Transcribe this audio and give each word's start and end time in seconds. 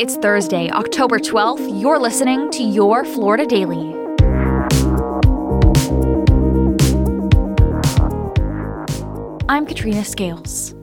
It's 0.00 0.16
Thursday, 0.16 0.70
October 0.70 1.18
12th. 1.18 1.78
You're 1.78 1.98
listening 1.98 2.50
to 2.52 2.62
Your 2.62 3.04
Florida 3.04 3.44
Daily. 3.44 3.94
I'm 9.46 9.66
Katrina 9.66 10.02
Scales. 10.02 10.74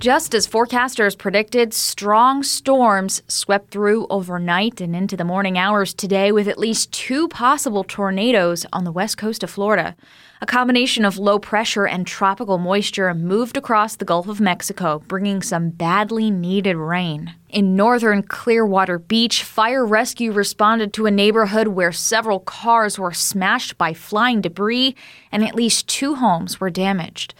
Just 0.00 0.34
as 0.34 0.46
forecasters 0.46 1.16
predicted, 1.16 1.72
strong 1.72 2.42
storms 2.42 3.22
swept 3.28 3.70
through 3.70 4.06
overnight 4.10 4.80
and 4.80 4.94
into 4.94 5.16
the 5.16 5.24
morning 5.24 5.56
hours 5.56 5.94
today 5.94 6.30
with 6.32 6.48
at 6.48 6.58
least 6.58 6.92
two 6.92 7.28
possible 7.28 7.84
tornadoes 7.84 8.66
on 8.72 8.84
the 8.84 8.92
west 8.92 9.16
coast 9.16 9.42
of 9.42 9.50
Florida. 9.50 9.96
A 10.42 10.46
combination 10.46 11.06
of 11.06 11.16
low 11.16 11.38
pressure 11.38 11.86
and 11.86 12.06
tropical 12.06 12.58
moisture 12.58 13.14
moved 13.14 13.56
across 13.56 13.96
the 13.96 14.04
Gulf 14.04 14.28
of 14.28 14.40
Mexico, 14.40 15.02
bringing 15.06 15.40
some 15.40 15.70
badly 15.70 16.30
needed 16.30 16.76
rain. 16.76 17.32
In 17.48 17.76
northern 17.76 18.24
Clearwater 18.24 18.98
Beach, 18.98 19.42
fire 19.42 19.86
rescue 19.86 20.32
responded 20.32 20.92
to 20.92 21.06
a 21.06 21.10
neighborhood 21.10 21.68
where 21.68 21.92
several 21.92 22.40
cars 22.40 22.98
were 22.98 23.14
smashed 23.14 23.78
by 23.78 23.94
flying 23.94 24.42
debris 24.42 24.96
and 25.32 25.44
at 25.44 25.54
least 25.54 25.88
two 25.88 26.16
homes 26.16 26.60
were 26.60 26.68
damaged. 26.68 27.32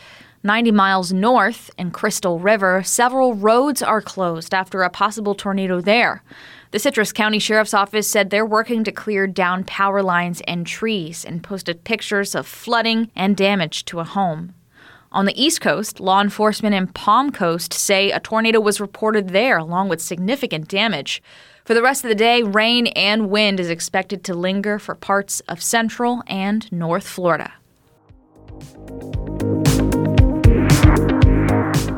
90 0.45 0.73
miles 0.73 1.11
north 1.11 1.71
in 1.79 1.91
Crystal 1.91 2.39
River, 2.39 2.83
several 2.83 3.35
roads 3.35 3.81
are 3.81 4.03
closed 4.03 4.53
after 4.53 4.83
a 4.83 4.91
possible 4.91 5.35
tornado 5.35 5.81
there. 5.81 6.23
The 6.71 6.79
Citrus 6.79 7.13
County 7.13 7.39
Sheriff's 7.39 7.73
Office 7.73 8.07
said 8.07 8.29
they're 8.29 8.45
working 8.45 8.85
to 8.85 8.93
clear 8.93 9.27
down 9.27 9.65
power 9.65 10.03
lines 10.03 10.43
and 10.47 10.67
trees 10.67 11.25
and 11.25 11.43
posted 11.43 11.85
pictures 11.85 12.35
of 12.35 12.47
flooding 12.47 13.11
and 13.17 13.39
damage 13.39 13.87
to 13.87 14.01
a 14.01 14.05
home. 14.05 14.53
On 15.11 15.25
the 15.25 15.43
East 15.43 15.63
Coast, 15.63 15.99
law 15.99 16.21
enforcement 16.21 16.75
in 16.75 16.89
Palm 16.89 17.33
Coast 17.33 17.73
say 17.73 18.11
a 18.11 18.21
tornado 18.21 18.61
was 18.61 18.83
reported 18.83 19.31
there, 19.31 19.57
along 19.57 19.89
with 19.89 20.03
significant 20.03 20.69
damage. 20.69 21.23
For 21.65 21.73
the 21.73 21.83
rest 21.83 22.05
of 22.05 22.11
the 22.11 22.15
day, 22.15 22.43
rain 22.43 22.89
and 22.89 23.31
wind 23.31 23.61
is 23.61 23.71
expected 23.71 24.23
to 24.25 24.35
linger 24.35 24.79
for 24.79 24.95
parts 24.95 25.41
of 25.49 25.63
central 25.63 26.23
and 26.27 26.71
north 26.71 27.09
Florida. 27.09 27.55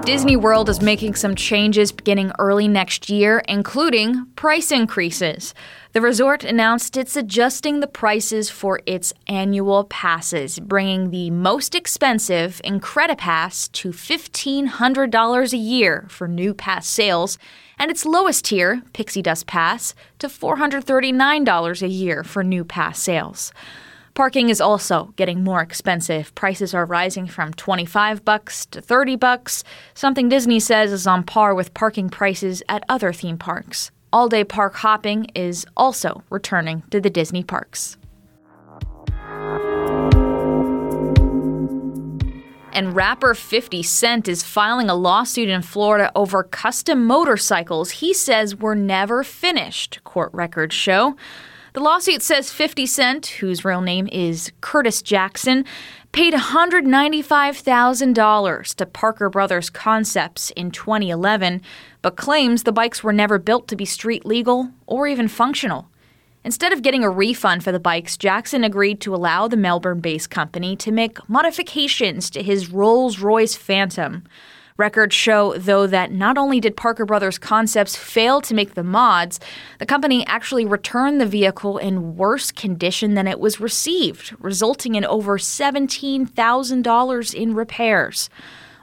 Disney 0.07 0.37
World 0.37 0.69
is 0.69 0.81
making 0.81 1.17
some 1.17 1.35
changes 1.35 1.91
beginning 1.91 2.31
early 2.39 2.69
next 2.69 3.11
year, 3.11 3.43
including 3.49 4.27
price 4.37 4.71
increases. 4.71 5.53
The 5.95 6.01
resort 6.01 6.45
announced 6.45 6.97
it's 6.97 7.17
adjusting 7.17 7.81
the 7.81 7.89
prices 7.89 8.49
for 8.49 8.79
its 8.87 9.13
annual 9.27 9.83
passes, 9.83 10.61
bringing 10.61 11.11
the 11.11 11.31
most 11.33 11.75
expensive 11.75 12.61
Incredipass 12.65 13.73
to 13.73 13.89
$1,500 13.89 15.53
a 15.53 15.57
year 15.57 16.07
for 16.09 16.29
new 16.29 16.55
pass 16.55 16.87
sales, 16.87 17.37
and 17.77 17.91
its 17.91 18.07
lowest 18.07 18.45
tier, 18.45 18.83
Pixie 18.93 19.23
Dust 19.23 19.49
Pass, 19.49 19.93
to 20.21 20.29
$439 20.29 21.83
a 21.83 21.89
year 21.89 22.23
for 22.23 22.45
new 22.45 22.65
pass 22.65 23.01
sales. 23.01 23.53
Parking 24.17 24.49
is 24.49 24.63
also 24.63 25.13
getting 25.17 25.45
more 25.45 25.61
expensive. 25.61 26.35
Prices 26.35 26.73
are 26.73 26.87
rising 26.87 27.27
from 27.27 27.53
25 27.53 28.25
bucks 28.25 28.65
to 28.65 28.81
30 28.81 29.17
bucks, 29.17 29.63
something 29.93 30.31
Disney 30.31 30.59
says 30.59 30.91
is 30.91 31.07
on 31.07 31.23
par 31.23 31.55
with 31.55 31.75
parking 31.75 32.09
prices 32.09 32.63
at 32.67 32.83
other 32.89 33.13
theme 33.13 33.37
parks. 33.37 33.91
All-day 34.15 34.45
park 34.45 34.77
hopping 34.77 35.27
is 35.35 35.67
also 35.77 36.23
returning 36.31 36.83
to 36.91 36.99
the 36.99 37.11
Disney 37.11 37.45
parks. 37.45 37.99
And 42.73 42.97
rapper 42.97 43.35
50 43.35 43.83
Cent 43.83 44.29
is 44.29 44.43
filing 44.43 44.89
a 44.89 44.95
lawsuit 44.95 45.51
in 45.51 45.61
Florida 45.61 46.11
over 46.15 46.43
custom 46.43 47.05
motorcycles 47.05 47.91
he 47.91 48.15
says 48.15 48.57
were 48.57 48.75
never 48.75 49.23
finished, 49.23 50.03
court 50.05 50.31
records 50.33 50.75
show. 50.75 51.17
The 51.77 51.83
lawsuit 51.83 52.23
says 52.23 52.51
50 52.51 52.87
Cent, 52.87 53.27
whose 53.27 53.63
real 53.63 53.83
name 53.83 54.09
is 54.11 54.51
Curtis 54.63 55.03
Jackson, 55.03 55.67
paid 56.11 56.33
$195,000 56.33 58.75
to 58.77 58.87
Parker 58.87 59.29
Brothers 59.29 59.69
Concepts 59.69 60.51
in 60.53 60.71
2011, 60.71 61.61
but 62.01 62.17
claims 62.17 62.63
the 62.63 62.73
bikes 62.73 63.05
were 63.05 63.13
never 63.13 63.39
built 63.39 63.69
to 63.69 63.77
be 63.77 63.85
street 63.85 64.25
legal 64.25 64.71
or 64.87 65.07
even 65.07 65.29
functional. 65.29 65.91
Instead 66.45 66.73
of 66.73 66.81
getting 66.81 67.05
a 67.05 67.11
refund 67.11 67.63
for 67.63 67.73
the 67.73 67.79
bikes, 67.79 68.17
Jackson 68.17 68.65
agreed 68.65 68.99
to 69.03 69.15
allow 69.15 69.47
the 69.47 69.59
Melbourne 69.59 70.01
based 70.01 70.31
company 70.31 70.77
to 70.77 70.91
make 70.91 71.29
modifications 71.29 72.31
to 72.31 72.43
his 72.43 72.71
Rolls 72.71 73.19
Royce 73.19 73.55
Phantom. 73.55 74.25
Records 74.77 75.15
show, 75.15 75.55
though, 75.57 75.87
that 75.87 76.13
not 76.13 76.37
only 76.37 76.61
did 76.61 76.77
Parker 76.77 77.07
Brothers 77.07 77.39
Concepts 77.39 77.97
fail 77.97 78.43
to 78.43 78.53
make 78.53 78.75
the 78.75 78.83
mods, 78.85 79.41
the 79.79 79.87
company 79.87 80.27
actually 80.27 80.67
returned 80.67 81.19
the 81.19 81.27
vehicle 81.27 81.79
in 81.79 82.17
worse 82.17 82.51
condition 82.51 83.15
than 83.15 83.27
it 83.27 83.41
was 83.41 83.59
received, 83.59 84.35
resulting 84.39 84.95
in 84.95 85.05
over 85.07 85.39
$17,000 85.39 87.35
in 87.35 87.55
repairs. 87.55 88.29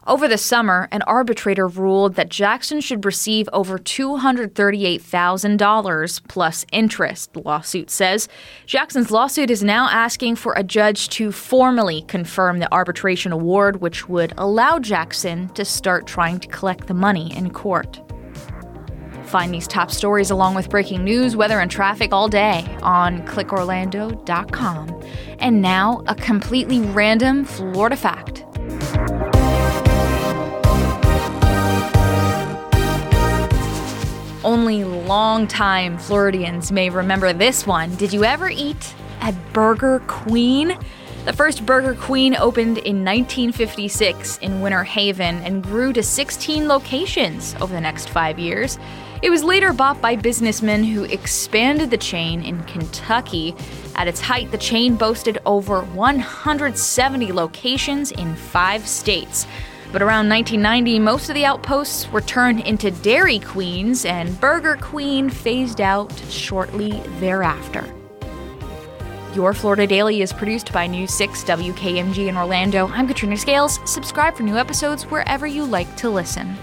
Over 0.06 0.28
the 0.28 0.38
summer, 0.38 0.90
an 0.92 1.02
arbitrator 1.04 1.66
ruled 1.66 2.16
that 2.16 2.28
Jackson 2.28 2.82
should 2.82 3.06
receive 3.06 3.48
over 3.54 3.78
$238,000 3.78 6.22
plus 6.28 6.66
interest, 6.74 7.32
the 7.32 7.40
lawsuit 7.40 7.90
says. 7.90 8.28
Jackson's 8.66 9.12
lawsuit 9.12 9.50
is 9.50 9.64
now 9.64 9.88
asking 9.90 10.36
for 10.36 10.54
a 10.58 10.64
judge 10.64 11.08
to 11.10 11.32
formally 11.32 12.02
confirm 12.10 12.60
the 12.60 12.70
arbitration 12.74 13.32
award, 13.32 13.80
which 13.80 14.10
would 14.10 14.34
allow 14.38 14.78
Jackson 14.78 15.48
to 15.54 15.64
start 15.64 16.06
trying 16.06 16.42
to 16.42 16.50
collect 16.50 16.88
the 16.88 16.94
money 16.94 17.34
in 17.34 17.52
court. 17.52 18.02
Find 19.24 19.54
these 19.54 19.68
top 19.68 19.90
stories 19.90 20.32
along 20.32 20.56
with 20.56 20.70
breaking 20.70 21.06
news, 21.06 21.38
weather, 21.38 21.62
and 21.62 21.72
traffic 21.72 22.12
all 22.12 22.28
day 22.28 22.66
on 22.82 23.26
clickorlando.com. 23.26 25.02
And 25.40 25.62
now, 25.62 26.04
a 26.08 26.16
completely 26.16 26.82
random 26.82 27.46
Florida 27.46 27.96
fact. 27.96 28.43
Only 34.44 34.84
long-time 34.84 35.98
Floridians 35.98 36.72
may 36.72 36.90
remember 36.90 37.32
this 37.32 37.66
one. 37.66 37.96
Did 37.96 38.12
you 38.12 38.26
ever 38.26 38.50
eat 38.50 38.94
at 39.22 39.34
Burger 39.54 40.02
Queen? 40.08 40.78
The 41.24 41.32
first 41.32 41.66
Burger 41.66 41.96
Queen 41.96 42.36
opened 42.36 42.80
in 42.80 43.06
1956 43.06 44.40
in 44.40 44.60
Winter 44.60 44.84
Haven 44.84 45.38
and 45.44 45.64
grew 45.64 45.94
to 45.94 46.04
16 46.04 46.68
locations 46.68 47.56
over 47.62 47.74
the 47.74 47.80
next 47.80 48.10
five 48.10 48.38
years. 48.38 48.78
It 49.22 49.30
was 49.30 49.42
later 49.46 49.72
bought 49.72 50.02
by 50.02 50.18
businessmen 50.18 50.84
who 50.84 51.06
expanded 51.06 51.90
the 51.90 51.98
chain 51.98 52.44
in 52.44 52.62
Kentucky. 52.66 53.56
At 53.96 54.10
its 54.10 54.20
height, 54.20 54.52
the 54.52 54.58
chain 54.58 54.98
boasted 54.98 55.38
over 55.46 55.84
170 55.84 57.32
locations 57.32 58.12
in 58.12 58.36
five 58.36 58.86
states. 58.86 59.48
But 59.94 60.02
around 60.02 60.28
1990, 60.28 60.98
most 60.98 61.30
of 61.30 61.36
the 61.36 61.46
outposts 61.46 62.12
were 62.12 62.20
turned 62.20 62.62
into 62.62 62.90
Dairy 62.90 63.38
Queens, 63.38 64.06
and 64.06 64.40
Burger 64.42 64.76
Queen 64.82 65.30
phased 65.30 65.80
out 65.80 66.12
shortly 66.30 67.00
thereafter. 67.20 67.86
Your 69.36 69.54
Florida 69.54 69.86
Daily 69.86 70.24
is 70.24 70.34
produced 70.34 70.74
by 70.74 70.88
News 70.88 71.14
6 71.14 71.44
WKMG 71.44 72.28
in 72.28 72.36
Orlando. 72.36 72.88
I'm 72.88 73.08
Katrina 73.08 73.38
Scales. 73.38 73.80
Subscribe 73.86 74.36
for 74.36 74.42
new 74.42 74.58
episodes 74.58 75.04
wherever 75.04 75.46
you 75.46 75.64
like 75.64 75.96
to 75.98 76.10
listen. 76.10 76.58